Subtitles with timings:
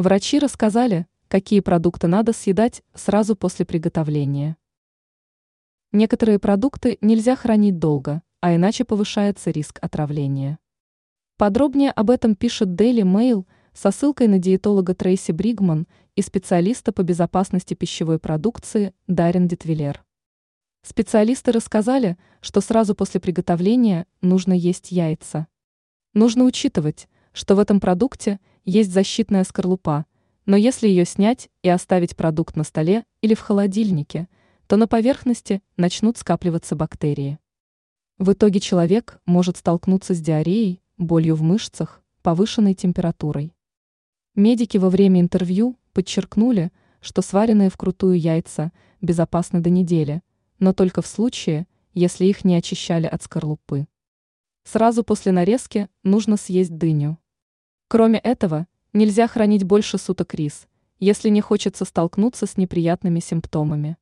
[0.00, 4.56] Врачи рассказали, какие продукты надо съедать сразу после приготовления.
[5.92, 10.58] Некоторые продукты нельзя хранить долго, а иначе повышается риск отравления.
[11.36, 13.44] Подробнее об этом пишет Daily Mail
[13.74, 15.86] со ссылкой на диетолога Трейси Бригман
[16.16, 20.02] и специалиста по безопасности пищевой продукции Дарин Детвилер.
[20.80, 25.46] Специалисты рассказали, что сразу после приготовления нужно есть яйца.
[26.14, 30.06] Нужно учитывать, что в этом продукте есть защитная скорлупа,
[30.46, 34.28] но если ее снять и оставить продукт на столе или в холодильнике,
[34.66, 37.38] то на поверхности начнут скапливаться бактерии.
[38.18, 43.54] В итоге человек может столкнуться с диареей, болью в мышцах, повышенной температурой.
[44.34, 46.70] Медики во время интервью подчеркнули,
[47.00, 50.22] что сваренные вкрутую яйца безопасны до недели–
[50.60, 53.88] но только в случае, если их не очищали от скорлупы.
[54.62, 57.18] Сразу после нарезки нужно съесть дыню.
[57.92, 60.68] Кроме этого, нельзя хранить больше суток рис,
[61.00, 63.96] если не хочется столкнуться с неприятными симптомами.